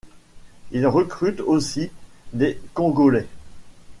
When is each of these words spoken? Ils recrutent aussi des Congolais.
Ils 0.71 0.87
recrutent 0.87 1.41
aussi 1.41 1.91
des 2.33 2.59
Congolais. 2.73 3.27